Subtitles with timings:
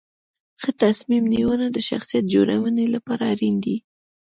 [0.61, 3.75] ښه تصمیم نیونه د شخصیت جوړونې لپاره اړین دي.